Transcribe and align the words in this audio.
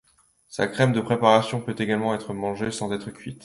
Sa 0.47 0.65
crème 0.65 0.93
de 0.93 0.99
préparation 0.99 1.61
peut 1.61 1.75
également 1.77 2.15
être 2.15 2.33
mangée 2.33 2.71
sans 2.71 2.91
être 2.91 3.11
cuite. 3.11 3.39